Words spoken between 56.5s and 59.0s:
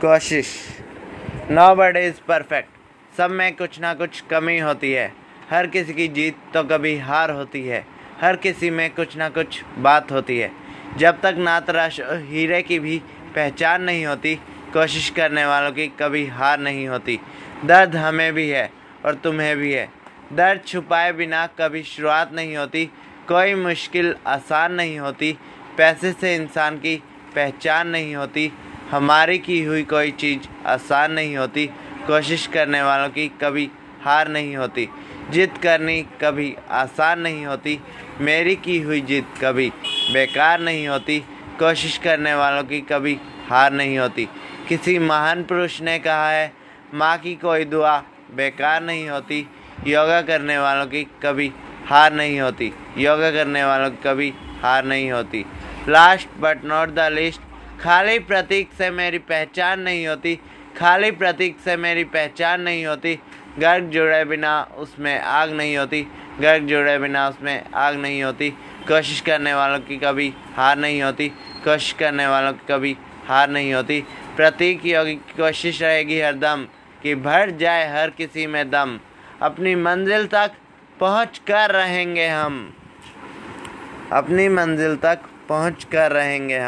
not the list खाली प्रतीक से